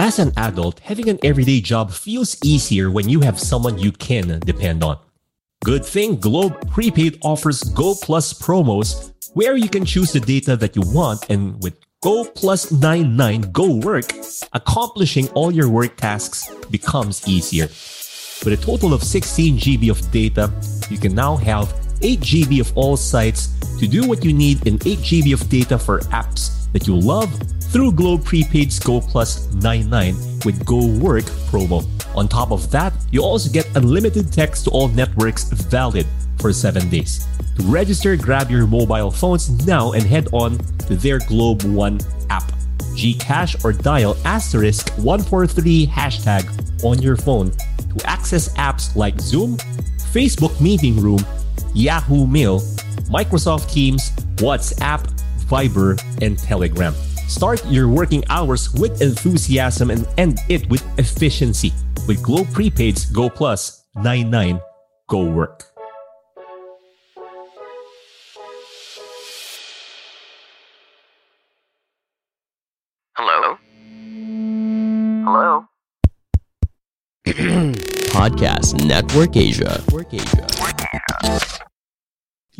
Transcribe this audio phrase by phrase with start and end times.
[0.00, 4.38] As an adult, having an everyday job feels easier when you have someone you can
[4.46, 4.96] depend on.
[5.64, 10.76] Good thing Globe Prepaid offers Go Plus promos where you can choose the data that
[10.76, 14.12] you want and with Go Plus 99 Go Work,
[14.52, 17.66] accomplishing all your work tasks becomes easier.
[18.44, 20.52] With a total of 16 GB of data,
[20.90, 23.48] you can now have 8 GB of all sites
[23.80, 27.30] to do what you need and 8 GB of data for apps that you love
[27.72, 31.86] through Globe Prepaid's Go Plus 99 with Go Work promo.
[32.16, 36.06] On top of that, you also get unlimited text to all networks valid
[36.38, 37.26] for 7 days.
[37.56, 42.50] To register, grab your mobile phones now and head on to their Globe One app.
[42.94, 46.44] Gcash or dial asterisk 143 hashtag
[46.84, 49.56] on your phone to access apps like Zoom,
[50.12, 51.24] Facebook Meeting Room,
[51.74, 52.60] Yahoo Mail,
[53.10, 55.06] Microsoft Teams, WhatsApp,
[55.48, 56.94] Viber, and Telegram.
[57.26, 61.72] Start your working hours with enthusiasm and end it with efficiency
[62.06, 64.60] with Globe Prepaid's Go Plus 99
[65.08, 65.64] Go Work.
[73.16, 73.58] Hello?
[75.24, 75.64] Hello?
[78.14, 79.82] Podcast Network Asia.
[79.86, 81.58] Network Asia.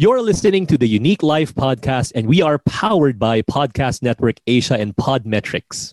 [0.00, 4.78] You're listening to the YOUnique Life podcast, and we are powered by Podcast Network Asia
[4.78, 5.92] and Podmetrics.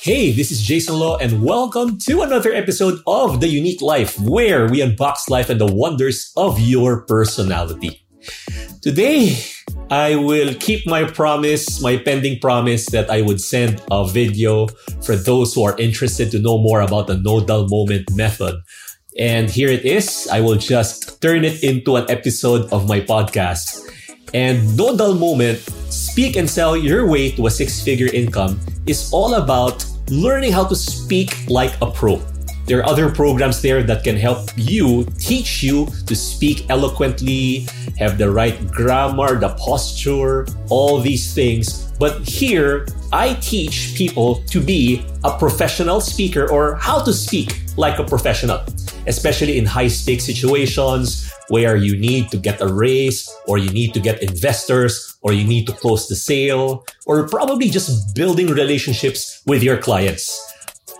[0.00, 4.68] Hey, this is Jayson Lo, and welcome to another episode of The YOUnique Life, where
[4.68, 8.06] we unbox life and the wonders of your personality.
[8.80, 9.36] Today,
[9.90, 14.68] I will keep my promise, my pending promise that I would send a video
[15.02, 18.56] for those who are interested to know more about the no dull moment method.
[19.18, 20.26] And here it is.
[20.32, 23.78] I will just turn it into an episode of my podcast.
[24.32, 29.12] And no dull moment, speak and sell your way to a six figure income is
[29.12, 32.20] all about learning how to speak like a pro.
[32.66, 37.68] There are other programs there that can help you, teach you to speak eloquently,
[37.98, 41.92] have the right grammar, the posture, all these things.
[41.98, 47.98] But here, I teach people to be a professional speaker or how to speak like
[47.98, 48.60] a professional,
[49.06, 53.92] especially in high stakes situations where you need to get a raise or you need
[53.94, 59.42] to get investors or you need to close the sale or probably just building relationships
[59.46, 60.40] with your clients.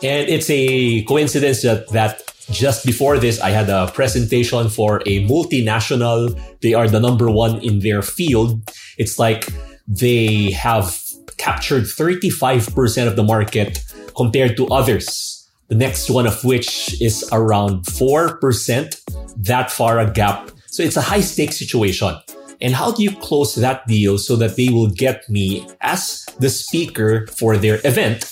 [0.03, 5.27] And it's a coincidence that, that just before this, I had a presentation for a
[5.27, 6.39] multinational.
[6.61, 8.61] They are the number one in their field.
[8.99, 9.49] It's like
[9.89, 10.99] they have
[11.37, 13.81] captured 35% of the market
[14.17, 15.49] compared to others.
[15.69, 20.51] The next one of which is around 4%, that far a gap.
[20.67, 22.15] So it's a high stakes situation.
[22.61, 26.49] And how do you close that deal so that they will get me as the
[26.51, 28.31] speaker for their event?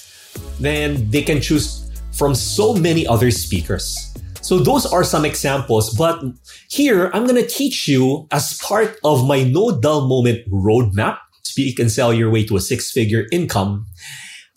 [0.60, 4.12] Then they can choose from so many other speakers.
[4.42, 6.22] So those are some examples, but
[6.68, 11.18] here I'm going to teach you as part of my no dull moment roadmap.
[11.42, 13.86] Speak and sell your way to a six figure income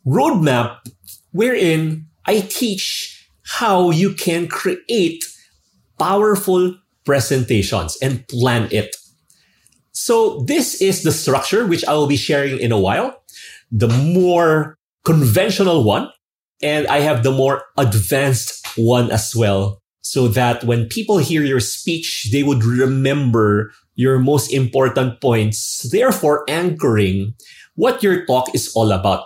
[0.06, 0.78] roadmap
[1.32, 5.24] wherein I teach how you can create
[6.00, 8.96] powerful presentations and plan it.
[9.92, 13.24] So this is the structure which I will be sharing in a while.
[13.72, 16.10] The more conventional one,
[16.62, 19.82] and I have the more advanced one as well.
[20.02, 26.46] So that when people hear your speech, they would remember your most important points, therefore
[26.48, 27.34] anchoring
[27.74, 29.26] what your talk is all about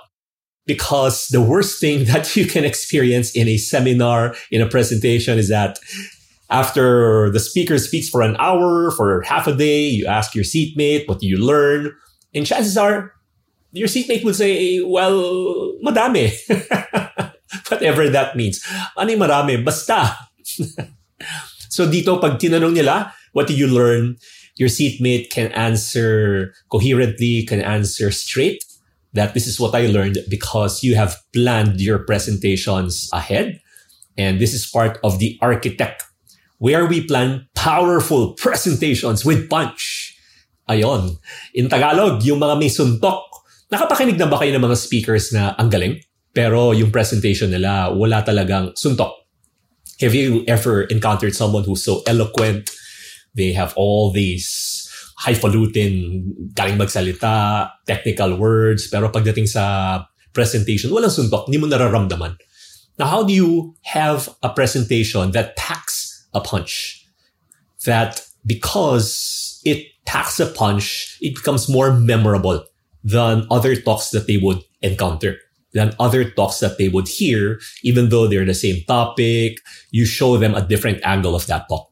[0.66, 5.50] because the worst thing that you can experience in a seminar, in a presentation is
[5.50, 5.80] that
[6.50, 11.08] after the speaker speaks for an hour, for half a day, you ask your seatmate,
[11.08, 11.94] what do you learn?
[12.34, 13.14] And chances are
[13.72, 16.34] your seatmate will say, well, madami.
[17.70, 18.62] Whatever that means.
[18.98, 19.62] Ano marami?
[19.62, 20.30] Basta.
[21.74, 24.18] so dito, pag tinanong nila, what do you learn?
[24.60, 28.60] Your seatmate can answer coherently, can answer straight
[29.14, 33.62] that this is what I learned because you have planned your presentations ahead.
[34.18, 36.04] And this is part of the architect
[36.60, 40.16] where we plan powerful presentations with punch.
[40.70, 41.18] Ayon.
[41.56, 43.26] In Tagalog, yung mga may suntok.
[43.74, 45.98] Nakapakinig na ba kayo ng mga speakers na ang galing?
[46.34, 49.26] Pero yung presentation nila, wala talagang suntok.
[50.00, 52.72] Have you ever encountered someone who's so eloquent?
[53.36, 54.88] They have all these
[55.20, 56.24] highfalutin,
[56.56, 62.40] galing magsalita, technical words, pero pagdating sa presentation, walang suntok, hindi mo nararamdaman.
[62.98, 67.04] Now, how do you have a presentation that packs a punch?
[67.86, 72.64] That because it packs a punch, it becomes more memorable
[73.04, 75.40] than other talks that they would encounter,
[75.74, 79.60] than other talks that they would hear, even though they're the same topic.
[79.92, 81.90] You show them a different angle of that talk.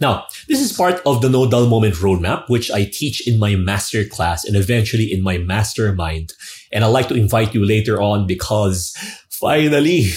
[0.00, 3.54] Now, this is part of the No Dull Moment roadmap, which I teach in my
[3.54, 6.32] master class and eventually in my mastermind.
[6.72, 8.96] And I'd like to invite you later on because
[9.30, 10.10] finally,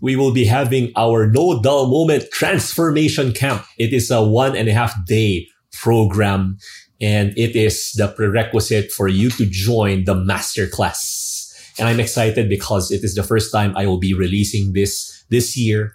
[0.00, 3.64] we will be having our No Dull Moment transformation camp.
[3.76, 6.58] It is a one and a half day program
[7.00, 11.33] and it is the prerequisite for you to join the master class.
[11.78, 15.56] And I'm excited because it is the first time I will be releasing this this
[15.56, 15.94] year.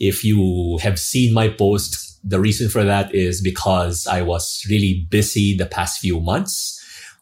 [0.00, 5.06] If you have seen my post, the reason for that is because I was really
[5.10, 6.74] busy the past few months.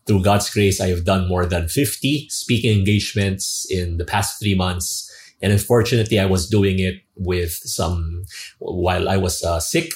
[0.07, 4.55] Through God's grace, I have done more than 50 speaking engagements in the past three
[4.55, 5.11] months.
[5.43, 8.25] And unfortunately, I was doing it with some,
[8.59, 9.93] while I was uh, sick.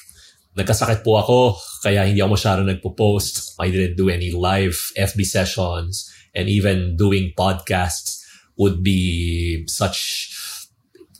[0.58, 3.54] Nagkasakit po ako, kaya hindi ako masyado nagpo-post.
[3.62, 6.10] I didn't do any live FB sessions.
[6.34, 8.22] And even doing podcasts
[8.56, 10.30] would be such,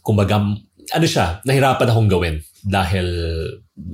[0.06, 0.38] kumbaga,
[0.94, 3.08] ano siya, nahirapan akong gawin dahil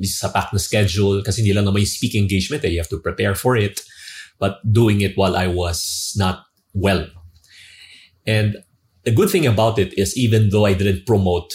[0.02, 2.72] sa packed na schedule kasi hindi lang naman yung speaking engagement eh.
[2.74, 3.80] You have to prepare for it.
[4.38, 7.08] But doing it while I was not well.
[8.26, 8.60] And
[9.04, 11.54] the good thing about it is even though I didn't promote,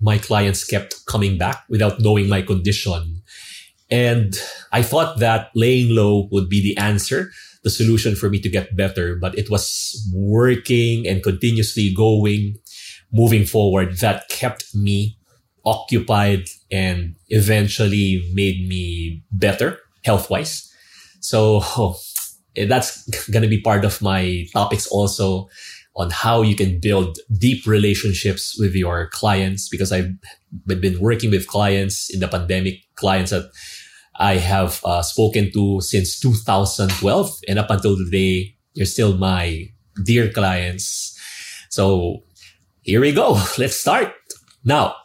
[0.00, 3.20] my clients kept coming back without knowing my condition.
[3.90, 4.38] And
[4.72, 7.32] I thought that laying low would be the answer,
[7.64, 9.16] the solution for me to get better.
[9.16, 12.56] But it was working and continuously going,
[13.12, 15.18] moving forward that kept me
[15.64, 20.70] occupied and eventually made me better health wise.
[21.20, 21.96] So oh,
[22.68, 25.48] that's going to be part of my topics also
[25.96, 30.10] on how you can build deep relationships with your clients because I've
[30.66, 33.48] been working with clients in the pandemic, clients that
[34.16, 39.68] I have uh, spoken to since 2012 and up until today, you're still my
[40.04, 41.18] dear clients.
[41.70, 42.22] So
[42.82, 43.32] here we go.
[43.58, 44.12] Let's start.
[44.64, 44.96] Now,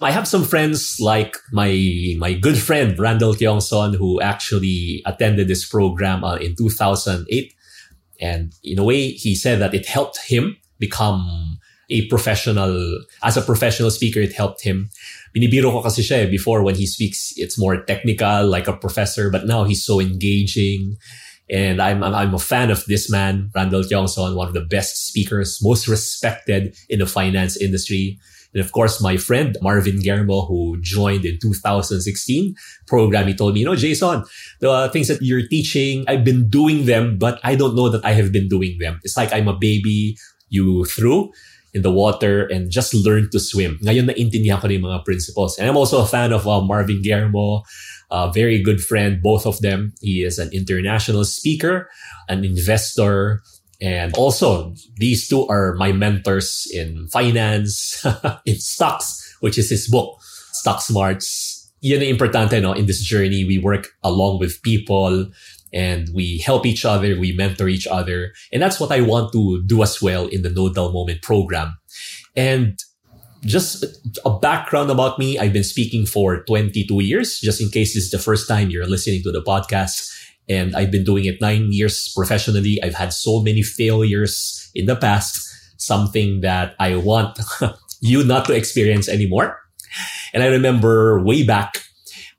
[0.00, 5.68] I have some friends like my my good friend Randell Tiongson who actually attended this
[5.68, 7.52] program uh, in 2008
[8.20, 11.58] and in a way he said that it helped him become
[11.90, 12.76] a professional
[13.22, 14.90] as a professional speaker it helped him
[15.34, 19.30] binibiro ko kasi siya eh, before when he speaks it's more technical like a professor
[19.30, 20.96] but now he's so engaging
[21.50, 25.60] and I'm, I'm a fan of this man, Randell Tiongson, one of the best speakers,
[25.62, 28.18] most respected in the finance industry.
[28.52, 32.54] And of course, my friend Marvin Germo, who joined in 2016
[32.86, 34.24] program, he told me, you know, Jayson,
[34.60, 38.12] the things that you're teaching, I've been doing them, but I don't know that I
[38.12, 39.00] have been doing them.
[39.02, 40.16] It's like I'm a baby
[40.48, 41.30] you threw
[41.74, 43.78] in the water and just learn to swim.
[43.82, 45.58] Ngayon naintindihan ko na yung mga principles.
[45.58, 47.62] And I'm also a fan of uh, Marvin Germo,
[48.10, 49.92] a very good friend, both of them.
[50.00, 51.90] He is an international speaker,
[52.28, 53.42] an investor,
[53.80, 58.04] and also, these two are my mentors in finance,
[58.46, 60.18] in stocks, which is his book,
[60.52, 61.70] Stock Smarts.
[61.80, 62.72] Yun importante, no?
[62.72, 65.30] In this journey, we work along with people
[65.72, 68.32] and we help each other, we mentor each other.
[68.52, 71.76] And that's what I want to do as well in the No Dull Moment program.
[72.36, 72.78] And
[73.42, 73.84] just
[74.24, 75.38] a background about me.
[75.38, 78.86] I've been speaking for 22 years, just in case this is the first time you're
[78.86, 80.12] listening to the podcast
[80.48, 82.82] and I've been doing it nine years professionally.
[82.82, 85.46] I've had so many failures in the past,
[85.76, 87.38] something that I want
[88.00, 89.60] you not to experience anymore.
[90.32, 91.84] And I remember way back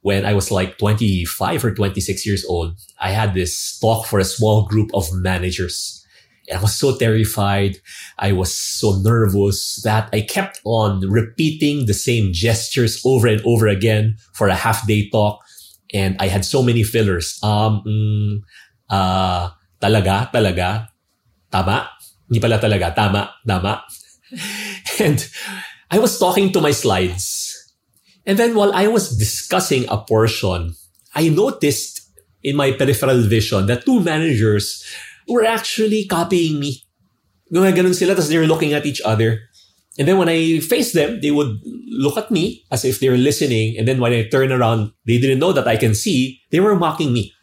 [0.02, 4.24] when I was like 25 or 26 years old, I had this talk for a
[4.24, 6.06] small group of managers.
[6.50, 7.78] And I was so terrified.
[8.18, 13.68] I was so nervous that I kept on repeating the same gestures over and over
[13.68, 15.44] again for a half day talk
[15.94, 17.40] and I had so many fillers.
[17.44, 18.34] Um, mm,
[18.90, 19.50] uh,
[19.82, 20.90] talaga, talaga,
[21.52, 21.90] tama.
[22.30, 23.84] Hindi pala talaga, tama, tama.
[25.00, 25.18] and
[25.90, 27.49] I was talking to my slides.
[28.30, 30.78] And then while I was discussing a portion,
[31.16, 32.06] I noticed
[32.44, 34.86] in my peripheral vision that two managers
[35.28, 36.86] were actually copying me.
[37.52, 39.50] Tapos they're looking at each other.
[39.98, 41.58] And then when I faced them, they would
[41.90, 43.74] look at me as if they were listening.
[43.80, 46.40] And then when I turn around, they didn't know that I can see.
[46.52, 47.34] They were mocking me.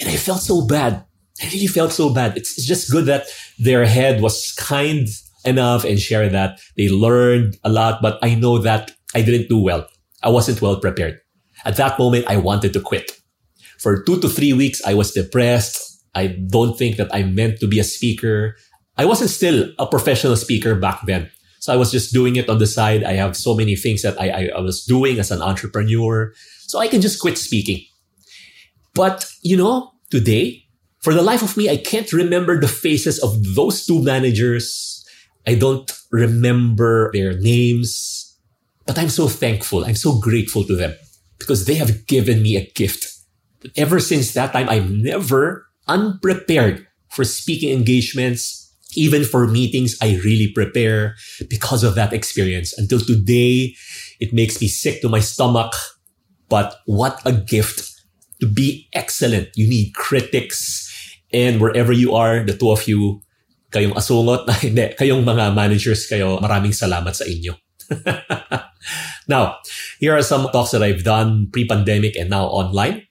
[0.00, 1.06] And I felt so bad.
[1.40, 2.36] I really felt so bad.
[2.36, 3.30] It's, it's just good that
[3.60, 5.06] their head was kind
[5.44, 9.62] enough and share that they learned a lot, but I know that I didn't do
[9.62, 9.86] well.
[10.26, 11.20] I wasn't well prepared.
[11.64, 13.12] At that moment, I wanted to quit.
[13.78, 15.78] For two to three weeks, I was depressed.
[16.16, 18.56] I don't think that I meant to be a speaker.
[18.98, 21.30] I wasn't still a professional speaker back then.
[21.60, 23.04] So I was just doing it on the side.
[23.04, 26.32] I have so many things that I, I, I was doing as an entrepreneur.
[26.66, 27.84] So I can just quit speaking.
[28.94, 30.64] But, you know, today,
[31.02, 35.06] for the life of me, I can't remember the faces of those two managers.
[35.46, 38.25] I don't remember their names,
[38.86, 39.84] but I'm so thankful.
[39.84, 40.94] I'm so grateful to them
[41.38, 43.12] because they have given me a gift.
[43.76, 48.62] Ever since that time, I'm never unprepared for speaking engagements.
[48.94, 51.16] Even for meetings, I really prepare
[51.50, 52.72] because of that experience.
[52.78, 53.74] Until today,
[54.20, 55.74] it makes me sick to my stomach.
[56.48, 57.92] But what a gift
[58.40, 59.50] to be excellent.
[59.54, 60.86] You need critics.
[61.32, 63.20] And wherever you are, the two of you,
[63.72, 67.58] kayong asungot, hindi, kayong mga managers kayo, maraming salamat sa inyo.
[69.28, 69.56] now,
[69.98, 73.02] here are some talks that I've done pre-pandemic and now online.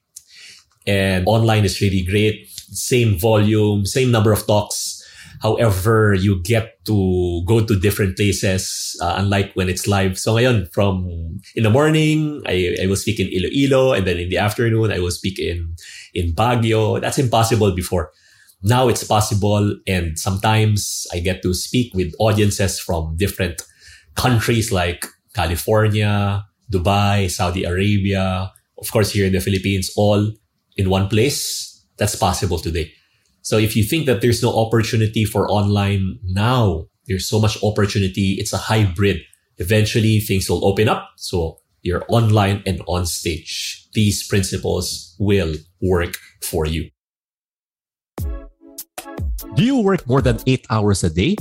[0.88, 2.48] And online is really great.
[2.50, 5.02] Same volume, same number of talks.
[5.42, 10.18] However, you get to go to different places, uh, unlike when it's live.
[10.18, 11.06] So ngayon, from
[11.56, 15.00] in the morning, I, I will speak in Iloilo, and then in the afternoon, I
[15.00, 15.76] will speak in,
[16.14, 17.02] in Baguio.
[17.02, 18.12] That's impossible before.
[18.64, 23.62] Now it's possible, and sometimes I get to speak with audiences from different
[24.16, 25.06] countries like
[25.36, 30.32] California, Dubai, Saudi Arabia, of course, here in the Philippines, all
[30.78, 31.72] in one place.
[31.98, 32.92] That's possible today.
[33.42, 38.38] So if you think that there's no opportunity for online now, there's so much opportunity.
[38.40, 39.22] It's a hybrid.
[39.58, 41.12] Eventually things will open up.
[41.18, 43.86] So you're online and on stage.
[43.94, 46.90] These principles will work for you.
[49.54, 51.38] Do you work more than eight hours a day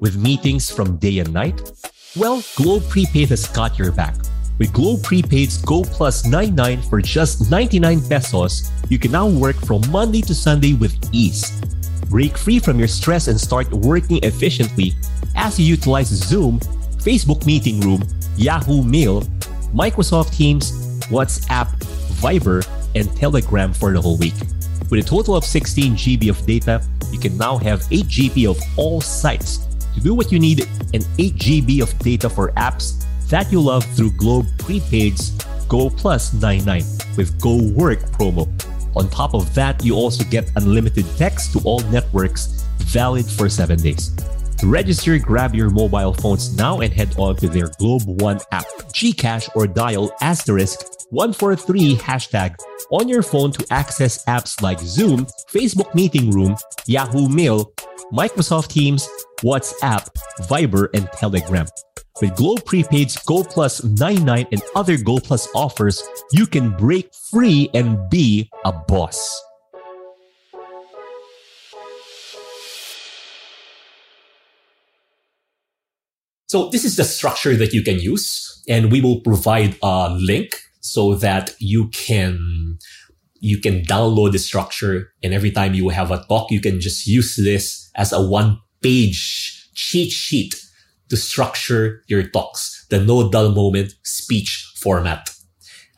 [0.00, 1.60] with meetings from day and night?
[2.14, 4.14] Well, Globe Prepaid has got your back.
[4.58, 9.80] With Globe Prepaid's Go Plus 99 for just 99 pesos, you can now work from
[9.90, 11.58] Monday to Sunday with ease.
[12.10, 14.92] Break free from your stress and start working efficiently
[15.36, 16.60] as you utilize Zoom,
[17.00, 18.02] Facebook Meeting Room,
[18.36, 19.22] Yahoo Mail,
[19.72, 20.70] Microsoft Teams,
[21.06, 21.74] WhatsApp,
[22.20, 22.62] Viber,
[22.94, 24.34] and Telegram for the whole week.
[24.90, 28.60] With a total of 16 GB of data, you can now have 8 GB of
[28.76, 33.50] all sites to do what you need and 8 GB of data for apps that
[33.50, 35.30] you love through Globe Prepaid's
[35.68, 36.82] Go Plus 99
[37.16, 38.46] with Go Work promo.
[38.94, 43.78] On top of that, you also get unlimited text to all networks valid for 7
[43.78, 44.10] days.
[44.58, 48.66] To register, grab your mobile phones now and head on to their Globe One app,
[48.92, 52.54] Gcash or dial asterisk 143 hashtag
[52.90, 56.54] on your phone to access apps like Zoom, Facebook Meeting Room,
[56.86, 57.72] Yahoo Mail,
[58.12, 59.08] Microsoft Teams,
[59.42, 60.08] WhatsApp,
[60.42, 61.66] Viber, and Telegram.
[62.20, 67.70] With Globe Prepaid's Go Plus 99 and other Go Plus offers, you can break free
[67.74, 69.42] and be a boss.
[76.52, 80.54] So this is the structure that you can use and we will provide a link
[80.80, 82.78] so that you can
[83.40, 87.06] you can download the structure and every time you have a talk you can just
[87.06, 90.54] use this as a one page cheat sheet
[91.08, 92.86] to structure your talks.
[92.90, 95.30] The no dull moment speech format.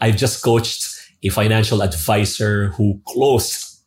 [0.00, 0.90] I've just coached
[1.22, 3.80] a financial advisor who closed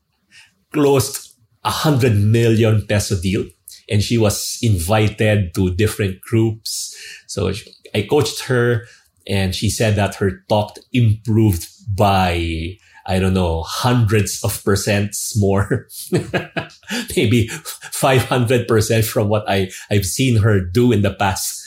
[0.73, 3.45] closed a hundred million peso deal
[3.89, 6.95] and she was invited to different groups.
[7.27, 7.51] So
[7.95, 8.83] i coached her
[9.27, 12.77] and she said that her talk improved by
[13.07, 15.87] I don't know, hundreds of percents more,
[17.15, 18.67] maybe 500%
[19.05, 21.63] from what I, I've seen her do in the past.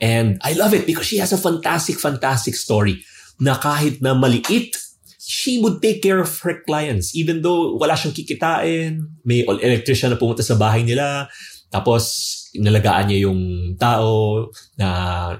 [0.00, 3.02] And I love it because she has a fantastic, fantastic story
[3.40, 4.76] na kahit na maliit,
[5.18, 7.16] she would take care of her clients.
[7.16, 11.26] Even though wala siyang kikitain, may electrician na pumunta sa bahay nila,
[11.72, 14.46] tapos nalagaan niya yung tao
[14.76, 14.88] na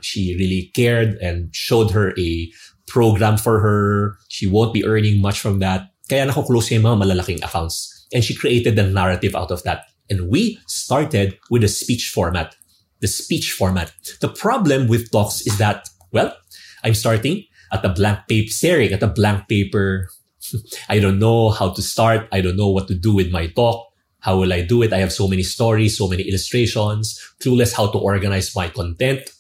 [0.01, 2.49] she really cared and showed her a
[2.91, 4.19] program for her.
[4.29, 5.95] She won't be earning much from that.
[6.11, 7.87] Kaya nako-close yung mga malalaking accounts.
[8.13, 9.87] And she created the narrative out of that.
[10.11, 12.55] And we started with a speech format.
[12.99, 13.95] The speech format.
[14.21, 16.35] The problem with talks is that, well,
[16.83, 20.11] I'm starting at a blank paper, staring at a blank paper.
[20.89, 22.27] I don't know how to start.
[22.33, 23.87] I don't know what to do with my talk.
[24.21, 24.93] How will I do it?
[24.93, 29.31] I have so many stories, so many illustrations, clueless how to organize my content.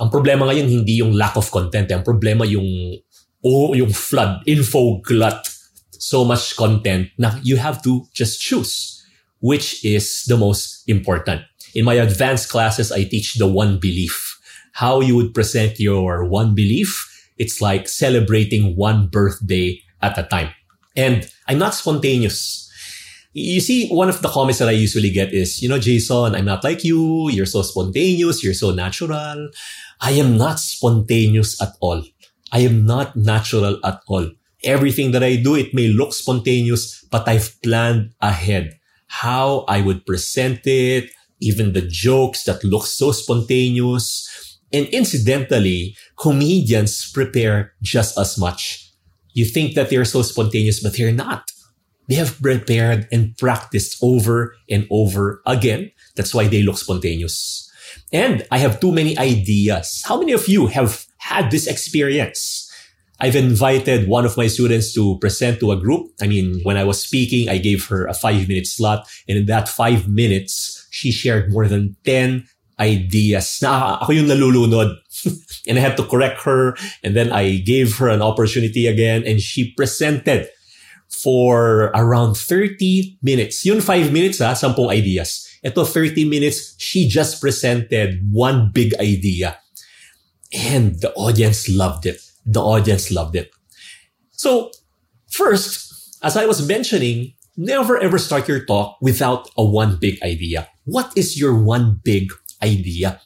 [0.00, 2.66] Ang problema ngayon hindi yung lack of content, ang problema yung
[3.44, 5.46] oh, yung flood, info glut,
[5.94, 8.94] so much content na you have to just choose
[9.44, 11.42] which is the most important.
[11.74, 14.40] In my advanced classes, I teach the one belief.
[14.72, 17.04] How you would present your one belief.
[17.36, 20.48] It's like celebrating one birthday at a time.
[20.96, 22.64] And I'm not spontaneous.
[23.34, 26.46] You see, one of the comments that I usually get is, you know, Jason, I'm
[26.46, 27.28] not like you.
[27.28, 28.42] You're so spontaneous.
[28.42, 29.50] You're so natural.
[30.00, 32.02] I am not spontaneous at all.
[32.52, 34.30] I am not natural at all.
[34.62, 40.06] Everything that I do, it may look spontaneous, but I've planned ahead how I would
[40.06, 41.10] present it,
[41.40, 44.58] even the jokes that look so spontaneous.
[44.72, 48.90] And incidentally, comedians prepare just as much.
[49.32, 51.50] You think that they're so spontaneous, but they're not.
[52.08, 55.90] They have prepared and practiced over and over again.
[56.16, 57.70] That's why they look spontaneous.
[58.12, 60.02] And I have too many ideas.
[60.04, 62.70] How many of you have had this experience?
[63.20, 66.10] I've invited one of my students to present to a group.
[66.20, 69.06] I mean, when I was speaking, I gave her a five minute slot.
[69.28, 72.46] And in that five minutes, she shared more than 10
[72.80, 73.58] ideas.
[73.62, 74.98] Na ako yung nalulunod.
[75.68, 76.76] and I had to correct her.
[77.02, 79.22] And then I gave her an opportunity again.
[79.26, 80.48] And she presented
[81.08, 83.64] for around 30 minutes.
[83.64, 85.46] Yun 5 minutes ha, 10 ideas.
[85.64, 89.58] Ito 30 minutes, she just presented one big idea.
[90.52, 92.20] And the audience loved it.
[92.44, 93.50] The audience loved it.
[94.30, 94.70] So,
[95.30, 100.68] first, as I was mentioning, never ever start your talk without a one big idea.
[100.84, 102.30] What is your one big
[102.62, 103.20] idea?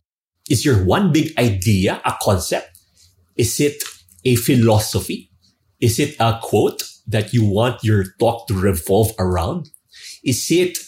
[0.49, 2.79] Is your one big idea a concept?
[3.37, 3.83] Is it
[4.25, 5.31] a philosophy?
[5.81, 9.71] Is it a quote that you want your talk to revolve around?
[10.25, 10.79] Is it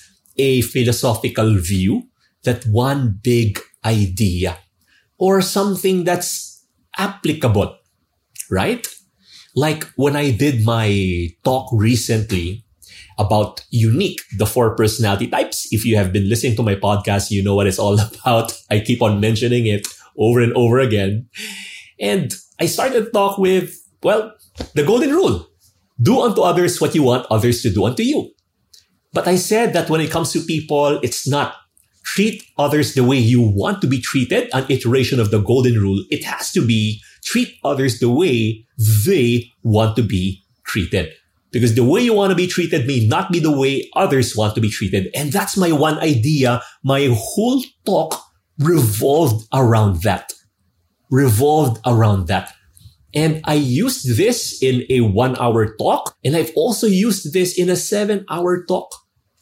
[0.41, 2.09] a philosophical view?
[2.45, 4.59] That one big idea?
[5.19, 6.65] Or something that's
[6.97, 7.81] applicable
[8.51, 8.87] right?
[9.55, 12.65] Like when I did my talk recently
[13.19, 15.69] about unique, the four personality types.
[15.73, 18.53] If you have been listening to my podcast, you know what it's all about.
[18.71, 19.87] I keep on mentioning it
[20.19, 21.29] over and over again.
[21.99, 24.35] And I started talk with, well,
[24.75, 25.47] the golden rule.
[26.01, 28.31] Do unto others what you want others to do unto you.
[29.13, 31.55] But I said that when it comes to people, it's not
[32.05, 36.05] treat others the way you want to be treated, an iteration of the golden rule.
[36.11, 38.67] It has to be treat others the way
[39.05, 41.13] they want to be treated.
[41.53, 44.55] Because the way you want to be treated may not be the way others want
[44.55, 45.09] to be treated.
[45.15, 46.63] And that's my one idea.
[46.85, 48.21] My whole talk
[48.59, 50.33] revolved around that.
[51.11, 52.53] Revolved around that.
[53.13, 56.17] And I used this in a one hour talk.
[56.25, 58.95] And I've also used this in a seven hour talk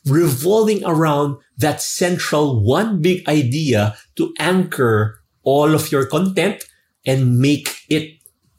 [0.09, 6.64] revolving around that central one big idea to anchor all of your content
[7.07, 8.18] and make it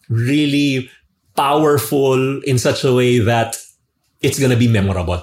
[0.10, 0.90] really
[1.36, 3.58] powerful in such a way that
[4.22, 5.22] it's going to be memorable.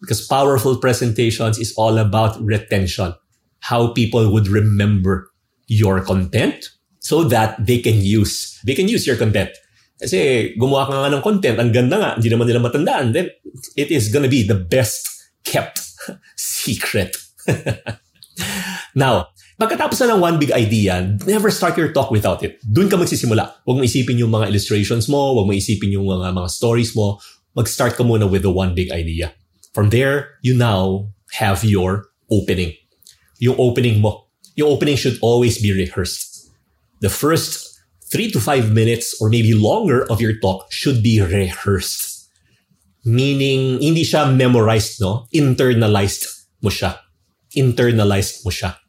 [0.00, 3.14] Because powerful presentations is all about retention.
[3.60, 5.30] How people would remember
[5.66, 6.68] your content
[7.00, 9.50] so that they can use, they can use your content.
[10.00, 13.30] Kasi gumawa ka nga ng content, ang ganda nga, hindi naman nila matandaan, then
[13.76, 15.13] it is gonna be the best
[15.44, 15.80] kept
[16.36, 17.16] secret.
[18.94, 22.58] now, Pagkatapos na ng one big idea, never start your talk without it.
[22.66, 23.62] Doon ka magsisimula.
[23.62, 27.22] Huwag mo isipin yung mga illustrations mo, huwag mo isipin yung mga, mga stories mo.
[27.54, 29.30] Mag-start ka muna with the one big idea.
[29.70, 31.06] From there, you now
[31.38, 32.74] have your opening.
[33.38, 34.26] Yung opening mo.
[34.58, 36.50] Yung opening should always be rehearsed.
[36.98, 37.78] The first
[38.10, 42.13] three to five minutes or maybe longer of your talk should be rehearsed.
[43.04, 45.28] Meaning, hindi siya memorized, no?
[45.32, 46.96] Internalized mo siya.
[47.54, 48.80] Internalized mo siya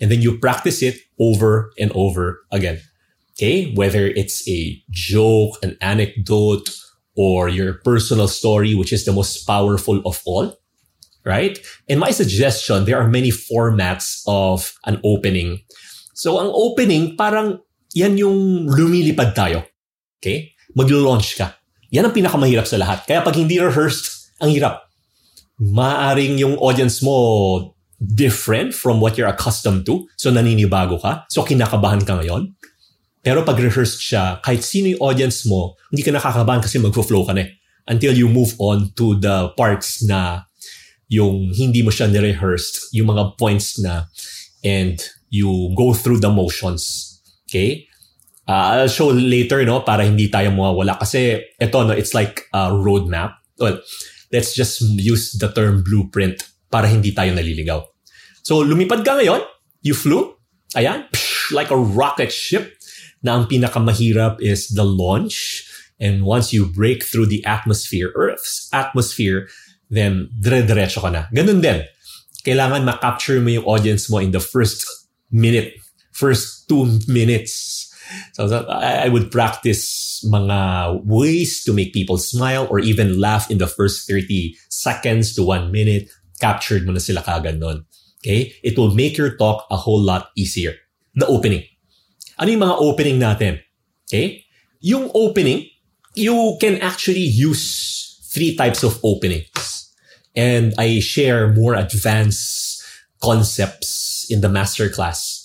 [0.00, 2.80] and then you practice it over and over again.
[3.34, 3.72] Okay.
[3.74, 6.70] Whether it's a joke, an anecdote,
[7.16, 10.54] or your personal story, which is the most powerful of all.
[11.24, 11.58] Right.
[11.88, 15.60] And my suggestion, there are many formats of an opening.
[16.14, 17.60] So ang opening, parang
[17.94, 19.66] yan yung lumilipad tayo.
[20.18, 20.54] Okay?
[20.74, 21.57] Maglo-launch ka.
[21.94, 23.08] Yan ang pinakamahirap sa lahat.
[23.08, 24.84] Kaya pag hindi rehearsed, ang hirap.
[25.58, 30.06] Maaring yung audience mo different from what you're accustomed to.
[30.14, 31.26] So naninibago ka.
[31.32, 32.54] So kinakabahan ka ngayon.
[33.24, 37.34] Pero pag rehearsed siya, kahit sino yung audience mo, hindi ka nakakabahan kasi mag-flow ka
[37.34, 37.50] na eh.
[37.88, 40.44] Until you move on to the parts na
[41.08, 44.06] yung hindi mo siya ni-rehearsed, yung mga points na
[44.60, 45.00] and
[45.32, 47.16] you go through the motions.
[47.48, 47.87] Okay?
[48.48, 50.96] Uh, I'll show later, no, para hindi tayo mawawala.
[50.96, 53.36] Kasi ito, no, it's like a roadmap.
[53.60, 53.84] Well,
[54.32, 57.84] let's just use the term blueprint para hindi tayo naliligaw.
[58.40, 59.44] So, lumipad ka ngayon,
[59.84, 60.32] you flew,
[60.72, 62.72] ayan, psh, like a rocket ship,
[63.20, 65.68] na ang pinakamahirap is the launch.
[66.00, 69.48] And once you break through the atmosphere, Earth's atmosphere,
[69.90, 71.26] then dire-diretso ka na.
[71.34, 71.82] Ganun din.
[72.46, 74.86] Kailangan ma-capture mo yung audience mo in the first
[75.28, 75.74] minute,
[76.14, 77.77] first two minutes.
[78.32, 83.66] So I would practice mga ways to make people smile or even laugh in the
[83.66, 86.08] first 30 seconds to one minute.
[86.40, 87.84] Captured mo na sila kagad nun.
[88.22, 88.54] Okay?
[88.62, 90.74] It will make your talk a whole lot easier.
[91.14, 91.64] The opening.
[92.38, 93.60] Ano yung mga opening natin?
[94.06, 94.44] Okay?
[94.80, 95.66] Yung opening,
[96.14, 99.90] you can actually use three types of openings.
[100.36, 102.82] And I share more advanced
[103.20, 105.37] concepts in the masterclass.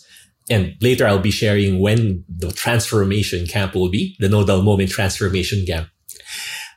[0.50, 5.66] And later I'll be sharing when the transformation camp will be, the Nodal Moment Transformation
[5.66, 5.88] Camp.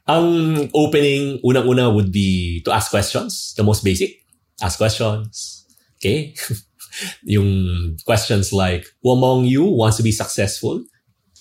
[0.07, 4.23] Ang opening, unang-una would be to ask questions, the most basic.
[4.63, 5.67] Ask questions.
[5.99, 6.35] Okay?
[7.25, 10.85] yung questions like, who among you wants to be successful?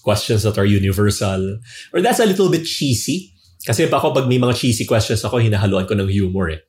[0.04, 1.60] Questions that are universal.
[1.94, 3.34] Or that's a little bit cheesy.
[3.66, 6.62] Kasi pa ako, pag may mga cheesy questions ako, hinahaluan ko ng humor eh.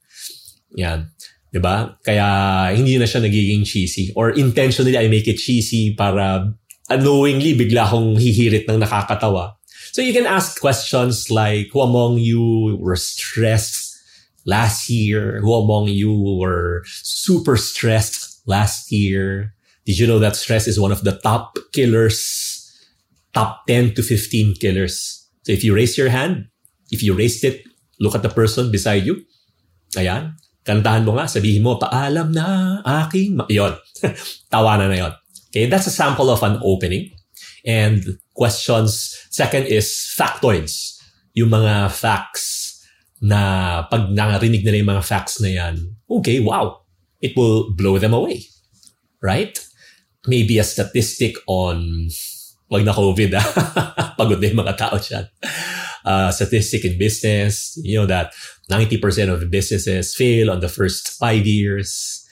[0.76, 1.12] Yan.
[1.52, 1.96] 'Di ba?
[2.02, 2.26] Kaya
[2.74, 4.12] hindi na siya nagiging cheesy.
[4.14, 6.52] Or intentionally, I make it cheesy para
[6.90, 9.59] unknowingly, bigla akong hihirit ng nakakatawa.
[9.92, 13.96] So you can ask questions like, who among you were stressed
[14.44, 15.40] last year?
[15.40, 19.54] Who among you were super stressed last year?
[19.87, 22.62] Did you know that stress is one of the top killers?
[23.32, 25.26] Top 10 to 15 killers.
[25.44, 26.48] So if you raise your hand,
[26.90, 27.64] if you raised it,
[28.00, 29.22] look at the person beside you.
[29.94, 30.35] Ayan.
[30.66, 33.38] Kantahan mo nga, sabihin mo, paalam na aking...
[33.38, 33.46] Ma-.
[33.46, 33.79] Yun.
[34.52, 35.12] Tawanan na yun.
[35.55, 37.14] Okay, that's a sample of an opening.
[37.62, 39.87] And questions, second is
[40.18, 40.98] factoids.
[41.38, 42.83] Yung mga facts
[43.22, 46.83] na pag narinig nila yung mga facts na yan, okay, wow,
[47.22, 48.44] it will blow them away.
[49.22, 49.55] Right?
[50.26, 52.11] Maybe a statistic on,
[52.66, 53.48] wag na COVID ah,
[54.18, 55.31] pagod na yung mga tao dyan.
[56.06, 58.32] Uh, statistic in business, you know that
[58.70, 62.24] 90% of businesses fail on the first five years,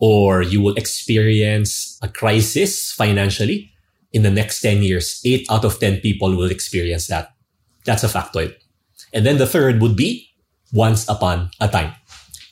[0.00, 3.70] or you will experience a crisis financially
[4.12, 5.20] in the next 10 years.
[5.24, 7.34] Eight out of 10 people will experience that.
[7.84, 8.54] That's a factoid.
[9.12, 10.28] And then the third would be
[10.72, 11.92] once upon a time.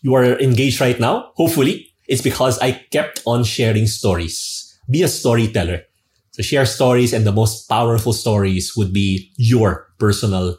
[0.03, 1.33] You are engaged right now.
[1.37, 4.79] Hopefully it's because I kept on sharing stories.
[4.89, 5.83] Be a storyteller.
[6.31, 10.59] So share stories and the most powerful stories would be your personal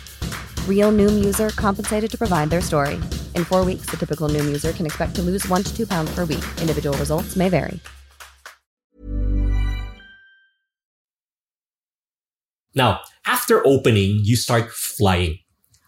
[0.67, 2.95] Real Noom user compensated to provide their story.
[3.35, 6.09] In four weeks, the typical Noom user can expect to lose one to two pounds
[6.15, 6.43] per week.
[6.59, 7.79] Individual results may vary.
[12.73, 15.39] Now, after opening, you start flying.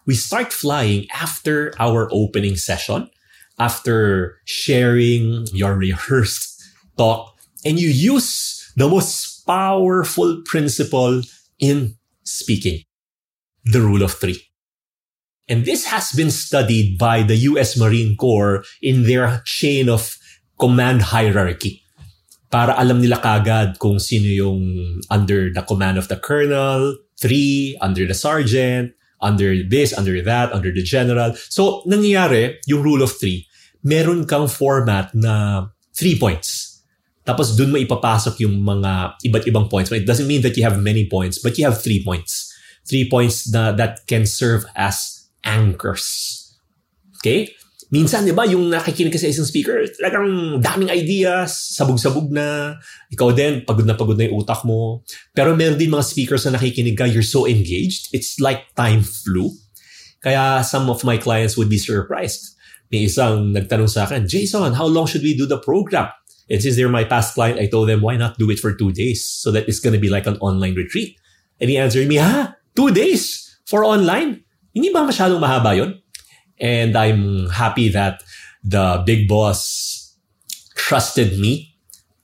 [0.06, 3.10] We start flying after our opening session,
[3.58, 6.62] after sharing your rehearsed
[6.98, 11.22] talk, and you use the most powerful principle
[11.60, 12.84] in speaking
[13.66, 14.42] the rule of three.
[15.50, 20.16] And this has been studied by the US Marine Corps in their chain of
[20.60, 21.84] command hierarchy.
[22.48, 24.62] Para alam nila kagad kung sino yung
[25.10, 30.70] under the command of the colonel, three, under the sergeant, under this, under that, under
[30.70, 31.34] the general.
[31.50, 33.48] So, nangyayari, yung rule of three,
[33.82, 36.84] meron kang format na three points.
[37.24, 39.92] Tapos dun mo ipapasok yung mga iba't ibang points.
[39.92, 42.52] It doesn't mean that you have many points, but you have three points.
[42.84, 46.40] Three points na, that can serve as anchors.
[47.20, 47.52] Okay?
[47.94, 52.74] Minsan, di ba, yung nakikinig ka sa isang speaker, talagang daming ideas, sabog-sabog na,
[53.14, 55.06] ikaw din, pagod na pagod na yung utak mo.
[55.30, 59.54] Pero meron din mga speakers na nakikinig ka, you're so engaged, it's like time flew.
[60.26, 62.58] Kaya some of my clients would be surprised.
[62.90, 66.10] May isang nagtanong sa akin, Jason, how long should we do the program?
[66.50, 68.90] And since they're my past client, I told them, why not do it for two
[68.90, 71.14] days so that it's gonna be like an online retreat?
[71.62, 72.58] And he answered me, ha?
[72.74, 74.43] Two days for online?
[74.74, 75.78] Hindi ba masyadong mahaba?
[76.60, 78.26] And I'm happy that
[78.64, 80.18] the big boss
[80.76, 81.78] trusted me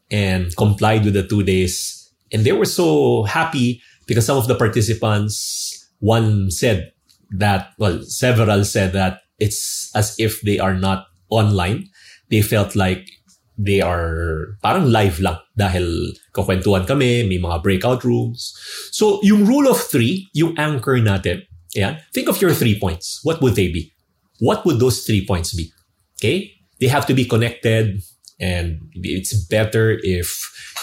[0.10, 1.96] and complied with the two days.
[2.34, 6.92] And they were so happy because some of the participants, one said
[7.32, 11.90] that, well, several said that it's as if they are not online.
[12.30, 13.10] They felt like
[13.58, 18.56] they are parang live lang dahil kukwentuhan kami, may mga breakout rooms.
[18.96, 21.44] So, yung rule of three, yung anchor natin,
[21.80, 23.22] yeah, think of your three points.
[23.24, 23.94] What would they be?
[24.40, 25.72] What would those three points be?
[26.20, 26.52] Okay?
[26.80, 28.04] They have to be connected
[28.40, 30.28] and it's better if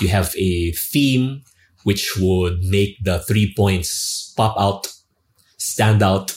[0.00, 1.42] you have a theme
[1.84, 4.88] which would make the three points pop out,
[5.58, 6.32] stand out.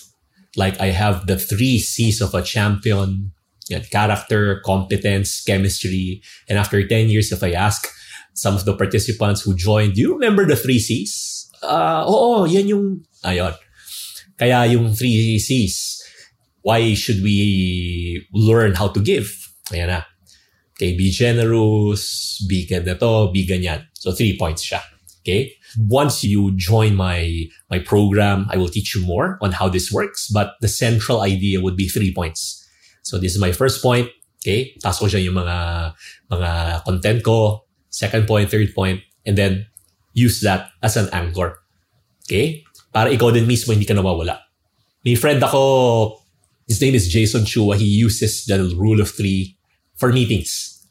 [0.58, 3.32] Like I have the three C's of a champion,
[3.70, 6.22] yan, character, competence, chemistry.
[6.50, 7.88] And after 10 years, if I ask
[8.34, 11.48] some of the participants who joined, do you remember the three C's?
[11.64, 13.56] Uh, oo, yan yung, ayun.
[14.40, 16.00] Kaya yung three C's,
[16.64, 19.28] why should we learn how to give?
[19.76, 20.02] Ayan na.
[20.80, 23.84] Okay, be generous, be ganito, be ganyan.
[24.00, 24.80] So three points siya.
[25.20, 25.52] Okay?
[25.92, 30.32] Once you join my my program, I will teach you more on how this works,
[30.32, 32.64] but the central idea would be three points.
[33.04, 34.08] So this is my first point.
[34.40, 34.72] Okay?
[34.80, 35.58] Task ko siya yung mga,
[36.32, 36.52] mga
[36.88, 37.68] content ko.
[37.92, 39.68] Second point, third point, and then
[40.16, 41.60] use that as an anchor.
[42.24, 42.64] Okay?
[42.90, 44.40] Para ikaw din mismo hindi ka nawawala.
[45.06, 46.20] May friend ako,
[46.68, 47.78] his name is Jason Chua.
[47.80, 49.56] He uses the rule of three
[49.96, 50.82] for meetings.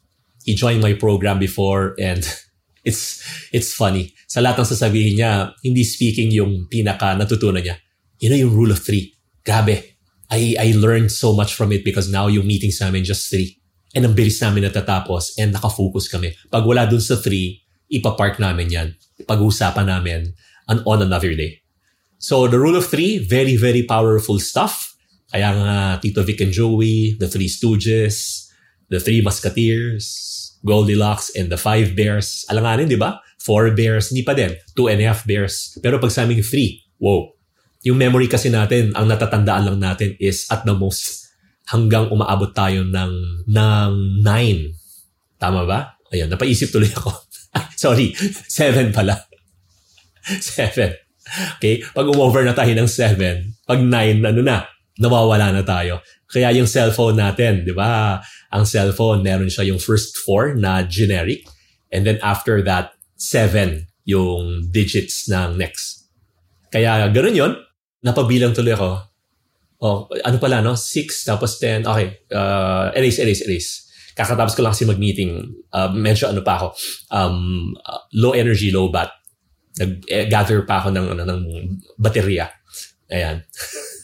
[0.43, 2.23] He joined my program before and
[2.87, 4.15] it's it's funny.
[4.25, 7.77] Sa lahat ng sasabihin niya, hindi speaking yung pinaka natutunan niya.
[8.19, 9.15] You know yung rule of three.
[9.43, 9.97] Grabe.
[10.29, 13.57] I, I learned so much from it because now yung meetings namin just three.
[13.97, 16.37] And ang bilis namin natatapos and nakafocus kami.
[16.53, 18.87] Pag wala dun sa three, ipapark namin yan.
[19.25, 20.29] Pag-uusapan namin
[20.69, 21.65] on, on another day.
[22.19, 24.91] So the rule of three, very, very powerful stuff.
[25.31, 28.49] Kaya nga Tito Vic and Joey, the Three Stooges,
[28.91, 30.05] the Three Musketeers,
[30.67, 32.43] Goldilocks, and the Five Bears.
[32.51, 33.23] Alanganin, di ba?
[33.39, 34.51] Four bears, hindi pa din.
[34.75, 35.79] Two and a half bears.
[35.79, 37.31] Pero pag sa aming three, wow,
[37.87, 41.31] yung memory kasi natin, ang natatandaan lang natin is at the most
[41.71, 44.75] hanggang umaabot tayo ng, ng nine.
[45.39, 45.95] Tama ba?
[46.11, 47.15] Ayun, napaisip tuloy ako.
[47.79, 48.11] Sorry,
[48.51, 49.15] seven pala.
[50.43, 51.08] seven.
[51.57, 51.81] Okay?
[51.93, 54.65] Pag umover na tayo ng seven, pag nine, ano na,
[54.99, 56.03] nawawala na tayo.
[56.29, 58.21] Kaya yung cellphone natin, di ba?
[58.53, 61.47] Ang cellphone, meron siya yung first four na generic.
[61.89, 66.09] And then after that, seven yung digits ng next.
[66.69, 67.53] Kaya ganun yon
[68.05, 69.09] napabilang tuloy ako.
[69.79, 70.75] Oh, ano pala, no?
[70.75, 71.87] 6 tapos 10.
[71.87, 72.27] Okay.
[72.35, 73.71] Uh, erase, erase, erase.
[74.11, 75.39] Kakatapos ko lang kasi mag-meeting.
[75.71, 76.67] Uh, medyo ano pa ako.
[77.07, 79.07] Um, uh, low energy, low bat.
[79.79, 81.41] Nag-gather pa ako ng, ano, ng
[81.95, 82.51] baterya.
[83.07, 83.47] Ayan.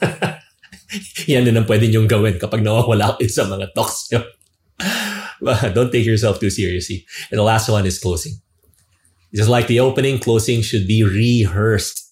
[1.29, 4.23] Yan din ang pwede niyong gawin kapag nawawala kayo sa mga talks nyo.
[5.75, 7.03] Don't take yourself too seriously.
[7.29, 8.39] And the last one is closing.
[9.35, 12.05] Just like the opening, closing should be rehearsed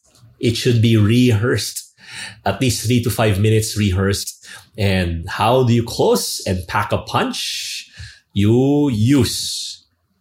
[0.43, 1.95] it should be rehearsed,
[2.45, 4.45] at least three to five minutes rehearsed.
[4.77, 7.89] And how do you close and pack a punch?
[8.33, 9.72] You use,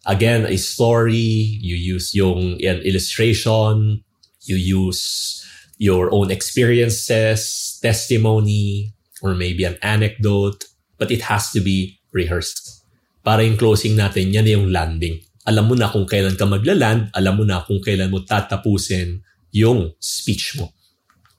[0.06, 4.02] again, a story, you use yung illustration,
[4.42, 5.44] you use
[5.78, 10.64] your own experiences, testimony, or maybe an anecdote,
[10.98, 12.82] but it has to be rehearsed.
[13.22, 15.22] Para yung closing natin, yan yung landing.
[15.46, 19.94] Alam mo na kung kailan ka magla-land, alam mo na kung kailan mo tatapusin yung
[19.98, 20.74] speech mo.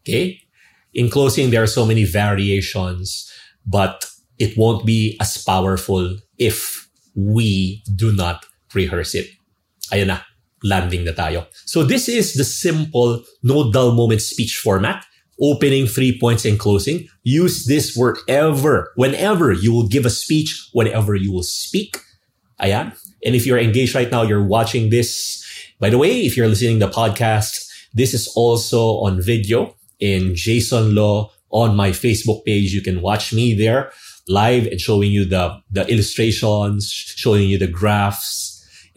[0.03, 0.39] Okay?
[0.93, 3.31] In closing, there are so many variations,
[3.67, 4.07] but
[4.39, 9.29] it won't be as powerful if we do not rehearse it.
[9.91, 10.19] Ayan na,
[10.63, 11.47] landing na tayo.
[11.65, 15.05] So this is the simple no dull moment speech format.
[15.41, 17.09] Opening three points and closing.
[17.23, 21.97] Use this wherever, whenever you will give a speech, whenever you will speak.
[22.61, 22.93] Ayan.
[23.25, 25.41] And if you're engaged right now, you're watching this.
[25.79, 30.35] By the way, if you're listening to the podcast, this is also on video in
[30.35, 32.73] Jayson Lo on my Facebook page.
[32.73, 33.91] You can watch me there
[34.27, 38.42] live and showing you the, the illustrations, showing you the graphs.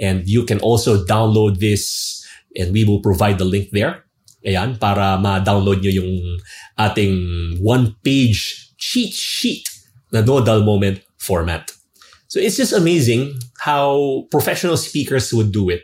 [0.01, 2.25] And you can also download this
[2.57, 4.05] and we will provide the link there.
[4.47, 6.39] Ayan, para ma-download nyo yung
[6.79, 9.67] ating one-page cheat sheet
[10.13, 11.73] na no dull moment format.
[12.29, 15.83] So it's just amazing how professional speakers would do it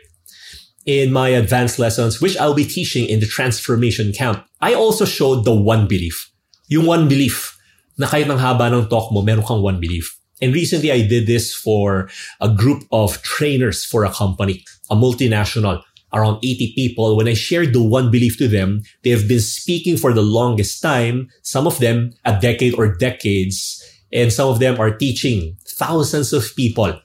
[0.85, 5.45] in my advanced lessons, which I'll be teaching in the transformation camp, I also showed
[5.45, 6.31] the one belief.
[6.67, 7.57] Yung one belief
[7.97, 10.15] na kahit ng haba ng talk mo, meron kang one belief.
[10.41, 12.09] And recently I did this for
[12.41, 15.81] a group of trainers for a company, a multinational,
[16.13, 17.15] around 80 people.
[17.15, 20.81] When I shared the one belief to them, they have been speaking for the longest
[20.81, 26.33] time, some of them a decade or decades, and some of them are teaching thousands
[26.33, 26.99] of people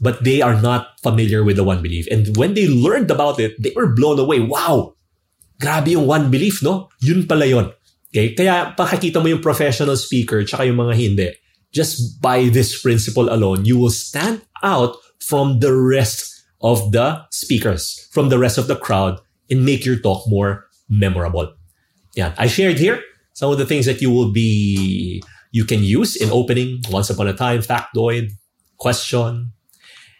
[0.00, 2.06] but they are not familiar with the one belief.
[2.10, 4.40] And when they learned about it, they were blown away.
[4.40, 5.00] Wow!
[5.60, 6.90] Grabe yung one belief, no?
[7.00, 7.72] Yun pala yun.
[8.10, 8.34] Okay?
[8.34, 11.28] Kaya pakikita mo yung professional speaker tsaka yung mga hindi.
[11.74, 18.08] Just by this principle alone, you will stand out from the rest of the speakers,
[18.12, 21.52] from the rest of the crowd, and make your talk more memorable.
[22.14, 23.02] Yeah, I shared here
[23.34, 27.28] some of the things that you will be you can use in opening once upon
[27.28, 28.30] a time, factoid,
[28.78, 29.52] question.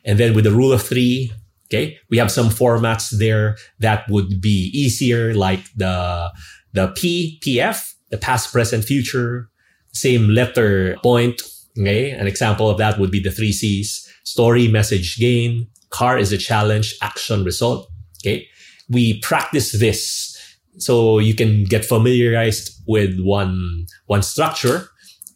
[0.04, 1.32] And then with the rule of three,
[1.66, 6.30] okay, we have some formats there that would be easier, like the
[6.72, 9.48] the P, PF, the past, present, future,
[9.94, 11.40] same letter point.
[11.78, 15.66] Okay, an example of that would be the three C's: story, message, gain.
[15.90, 17.88] CAR is a challenge, action, result.
[18.20, 18.48] Okay,
[18.88, 20.30] we practice this
[20.76, 24.90] so you can get familiarized with one one structure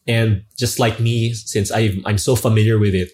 [0.09, 3.11] and just like me, since i I'm so familiar with it,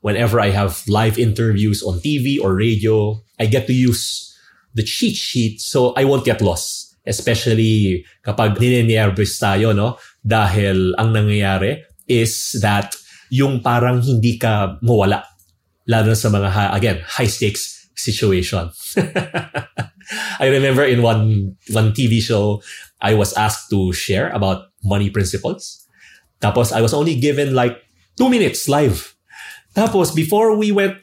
[0.00, 4.32] whenever I have live interviews on TV or radio, I get to use
[4.72, 6.95] the cheat sheet so I won't get lost.
[7.06, 9.96] Especially kapag ninenervous tayo, no?
[10.26, 12.98] Dahil ang nangyayari is that
[13.30, 15.22] yung parang hindi ka mawala.
[15.86, 18.70] Lalo sa mga, again, high stakes situation.
[20.40, 22.62] I remember in one one TV show,
[23.00, 25.86] I was asked to share about money principles.
[26.38, 27.82] Tapos I was only given like
[28.14, 29.16] two minutes live.
[29.74, 31.00] Tapos before we went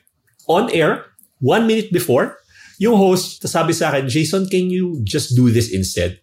[0.47, 1.05] on air,
[1.39, 2.39] one minute before,
[2.79, 6.19] yung host sabi sa akin, Jason, can you just do this instead?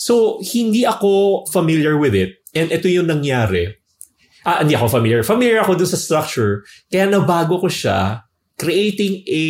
[0.00, 2.40] So, hindi ako familiar with it.
[2.56, 3.76] And ito yung nangyari.
[4.48, 5.20] Ah, hindi ako familiar.
[5.20, 6.64] Familiar ako dun sa structure.
[6.88, 8.24] Kaya nabago ko siya
[8.56, 9.44] creating a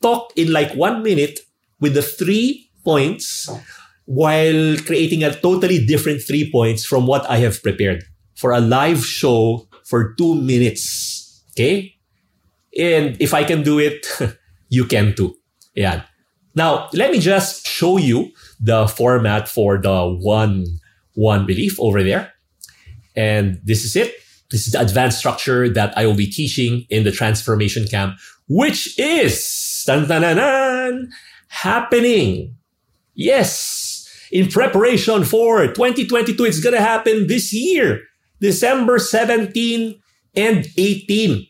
[0.00, 1.40] talk in like one minute
[1.80, 3.48] with the three points
[4.04, 8.04] while creating a totally different three points from what I have prepared
[8.36, 11.44] for a live show for two minutes.
[11.52, 11.96] Okay?
[12.76, 14.06] And if I can do it,
[14.68, 15.36] you can too.
[15.74, 16.04] Yeah.
[16.54, 20.66] Now, let me just show you the format for the one,
[21.14, 22.32] one belief over there.
[23.16, 24.14] And this is it.
[24.50, 28.98] This is the advanced structure that I will be teaching in the transformation camp, which
[28.98, 31.10] is dun, dun, dun,
[31.48, 32.54] happening.
[33.14, 36.44] Yes, in preparation for 2022.
[36.44, 38.02] It's going to happen this year.
[38.40, 40.00] December 17
[40.34, 41.46] and 18.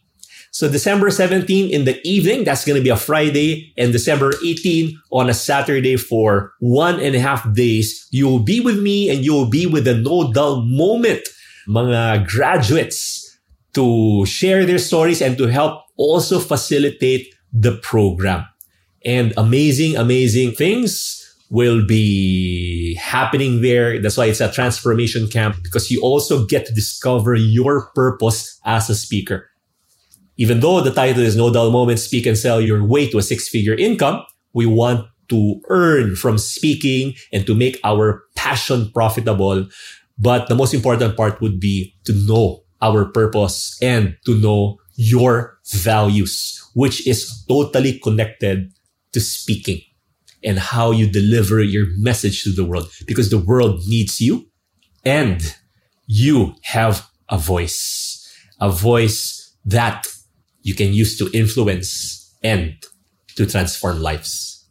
[0.55, 4.97] So December 17 in the evening, that's going to be a Friday, and December 18
[5.11, 8.07] on a Saturday for one and a half days.
[8.13, 11.27] You will be with me and you will be with the No Dull Moment,
[11.67, 13.37] mga graduates,
[13.73, 18.47] to share their stories and to help also facilitate the program.
[19.05, 24.01] And amazing, amazing things will be happening there.
[24.01, 28.89] That's why it's a transformation camp because you also get to discover your purpose as
[28.89, 29.51] a speaker.
[30.37, 33.23] Even though the title is No Dull Moment, Speak and Sell Your Way to a
[33.23, 39.69] Six Figure Income, we want to earn from speaking and to make our passion profitable.
[40.19, 45.59] But the most important part would be to know our purpose and to know your
[45.73, 48.73] values, which is totally connected
[49.13, 49.81] to speaking
[50.45, 54.47] and how you deliver your message to the world because the world needs you
[55.05, 55.57] and
[56.07, 58.21] you have a voice,
[58.61, 60.07] a voice that
[60.65, 62.75] you can use to influence and
[63.37, 64.67] to transform lives.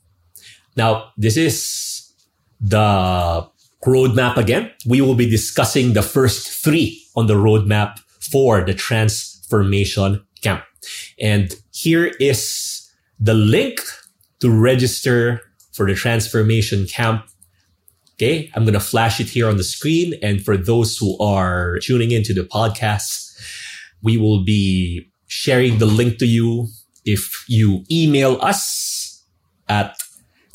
[0.75, 2.11] Now, this is
[2.59, 3.47] the
[3.85, 4.71] roadmap again.
[4.85, 10.63] We will be discussing the first three on the roadmap for the transformation camp.
[11.19, 13.79] And here is the link
[14.39, 15.41] to register
[15.73, 17.25] for the transformation camp.
[18.15, 20.13] Okay, I'm going to flash it here on the screen.
[20.21, 23.31] And for those who are tuning into the podcast,
[24.01, 26.67] we will be sharing the link to you
[27.05, 29.25] if you email us
[29.67, 29.97] at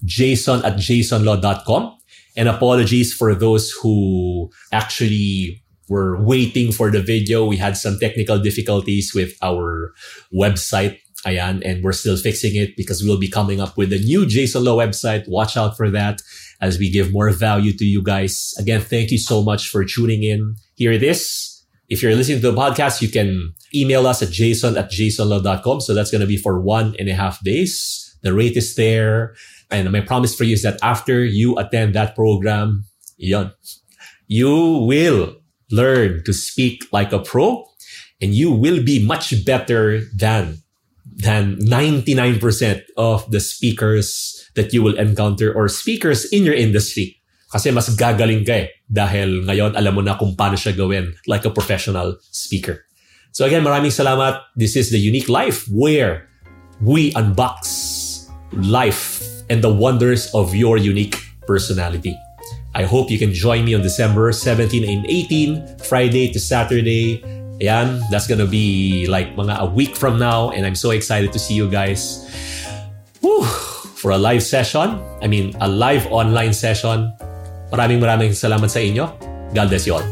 [0.04, 1.98] jayson at jaysonlo.com.
[2.36, 7.44] And apologies for those who actually were waiting for the video.
[7.44, 9.92] We had some technical difficulties with our
[10.32, 14.24] website Ayan, and we're still fixing it because we'll be coming up with a new
[14.24, 15.26] Jayson Lo website.
[15.26, 16.22] Watch out for that
[16.60, 18.54] as we give more value to you guys.
[18.56, 20.54] Again, thank you so much for tuning in.
[20.76, 21.57] Here it is.
[21.88, 25.80] If you're listening to the podcast, you can email us at jayson at jaysonlo.com.
[25.80, 28.16] So that's going to be for one and a half days.
[28.22, 29.34] The rate is there.
[29.70, 32.84] And my promise for you is that after you attend that program,
[33.16, 33.52] yon,
[34.26, 35.36] you will
[35.70, 37.64] learn to speak like a pro
[38.20, 40.62] and you will be much better than
[41.18, 42.38] than 99%
[42.96, 47.17] of the speakers that you will encounter or speakers in your industry.
[47.48, 48.68] Kasi mas gagaling ka eh.
[48.84, 52.84] Dahil ngayon alam mo na kung paano siya gawin like a professional speaker.
[53.32, 54.52] So again, maraming salamat.
[54.56, 56.28] This is The Unique Life where
[56.84, 61.16] we unbox life and the wonders of your unique
[61.48, 62.12] personality.
[62.76, 67.24] I hope you can join me on December 17 and 18, Friday to Saturday,
[67.58, 71.40] Ayan, that's gonna be like mga a week from now and I'm so excited to
[71.42, 72.22] see you guys.
[73.18, 73.42] Whew,
[73.98, 75.02] for a live session.
[75.18, 77.10] I mean, a live online session.
[77.68, 79.12] Maraming maraming salamat sa inyo.
[79.52, 80.06] God bless you all.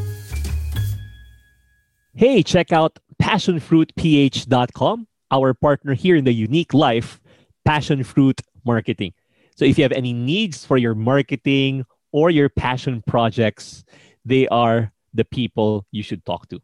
[2.16, 7.20] Hey, check out passionfruitph.com, our partner here in the YOUnique Life,
[7.64, 9.12] Passion Fruit Marketing.
[9.57, 13.84] So if you have any needs for your marketing or your passion projects,
[14.24, 16.61] they are the people you should talk to.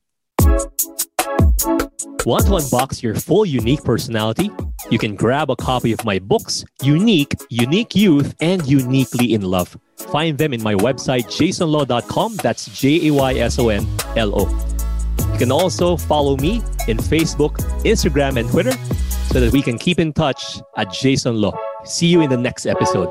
[2.24, 4.50] Want to unbox your full unique personality?
[4.90, 9.76] You can grab a copy of my books, YOUnique, YOUnique Youth, and Uniquely in Love.
[9.96, 12.36] Find them in my website, jaysonlo.com.
[12.36, 14.48] That's J A Y S O N L O.
[15.32, 16.56] You can also follow me
[16.88, 18.72] in Facebook, Instagram, and Twitter
[19.32, 21.56] so that we can keep in touch at Jayson Lo.
[21.84, 23.10] See you in the next episode.